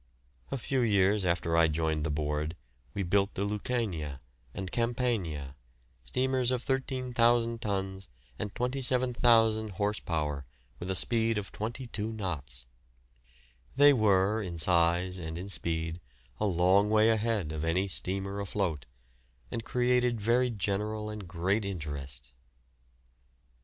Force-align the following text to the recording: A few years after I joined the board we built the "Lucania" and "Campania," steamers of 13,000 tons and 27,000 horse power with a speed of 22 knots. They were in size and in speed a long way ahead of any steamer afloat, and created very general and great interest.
A 0.49 0.57
few 0.57 0.79
years 0.81 1.25
after 1.25 1.55
I 1.55 1.67
joined 1.67 2.03
the 2.03 2.09
board 2.09 2.55
we 2.95 3.03
built 3.03 3.35
the 3.35 3.43
"Lucania" 3.45 4.19
and 4.51 4.71
"Campania," 4.71 5.55
steamers 6.03 6.49
of 6.49 6.63
13,000 6.63 7.61
tons 7.61 8.09
and 8.39 8.55
27,000 8.55 9.69
horse 9.73 9.99
power 9.99 10.43
with 10.79 10.89
a 10.89 10.95
speed 10.95 11.37
of 11.37 11.51
22 11.51 12.11
knots. 12.13 12.65
They 13.75 13.93
were 13.93 14.41
in 14.41 14.57
size 14.57 15.19
and 15.19 15.37
in 15.37 15.49
speed 15.49 16.01
a 16.39 16.47
long 16.47 16.89
way 16.89 17.11
ahead 17.11 17.51
of 17.51 17.63
any 17.63 17.87
steamer 17.87 18.39
afloat, 18.39 18.87
and 19.51 19.63
created 19.63 20.19
very 20.19 20.49
general 20.49 21.11
and 21.11 21.27
great 21.27 21.63
interest. 21.63 22.33